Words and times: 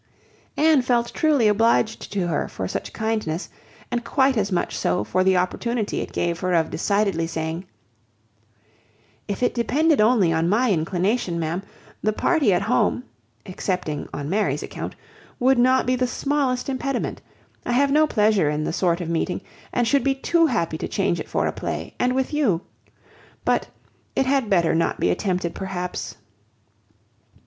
Anne 0.57 0.81
felt 0.81 1.13
truly 1.13 1.47
obliged 1.47 2.11
to 2.11 2.25
her 2.27 2.47
for 2.47 2.67
such 2.67 2.91
kindness; 2.91 3.49
and 3.91 4.03
quite 4.03 4.35
as 4.35 4.51
much 4.51 4.75
so 4.75 5.03
for 5.03 5.23
the 5.23 5.37
opportunity 5.37 6.01
it 6.01 6.11
gave 6.11 6.39
her 6.39 6.53
of 6.55 6.71
decidedly 6.71 7.27
saying— 7.27 7.65
"If 9.27 9.43
it 9.43 9.53
depended 9.53 10.01
only 10.01 10.33
on 10.33 10.49
my 10.49 10.71
inclination, 10.71 11.39
ma'am, 11.39 11.61
the 12.01 12.13
party 12.13 12.51
at 12.51 12.63
home 12.63 13.03
(excepting 13.45 14.09
on 14.11 14.27
Mary's 14.27 14.63
account) 14.63 14.95
would 15.39 15.59
not 15.59 15.85
be 15.85 15.95
the 15.95 16.07
smallest 16.07 16.67
impediment. 16.67 17.21
I 17.63 17.73
have 17.73 17.91
no 17.91 18.07
pleasure 18.07 18.49
in 18.49 18.63
the 18.63 18.73
sort 18.73 19.01
of 19.01 19.07
meeting, 19.07 19.41
and 19.71 19.87
should 19.87 20.03
be 20.03 20.15
too 20.15 20.47
happy 20.47 20.79
to 20.79 20.87
change 20.87 21.19
it 21.19 21.29
for 21.29 21.45
a 21.45 21.51
play, 21.51 21.93
and 21.99 22.15
with 22.15 22.33
you. 22.33 22.61
But, 23.45 23.67
it 24.15 24.25
had 24.25 24.49
better 24.49 24.73
not 24.73 24.99
be 24.99 25.11
attempted, 25.11 25.53
perhaps." 25.53 26.15